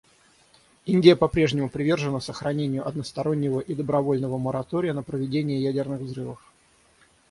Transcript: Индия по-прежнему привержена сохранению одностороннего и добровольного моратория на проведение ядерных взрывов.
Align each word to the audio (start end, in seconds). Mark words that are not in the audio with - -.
Индия 0.87 1.15
по-прежнему 1.15 1.69
привержена 1.69 2.19
сохранению 2.19 2.87
одностороннего 2.87 3.59
и 3.59 3.75
добровольного 3.75 4.39
моратория 4.39 4.93
на 4.93 5.03
проведение 5.03 5.61
ядерных 5.61 5.99
взрывов. 6.01 6.41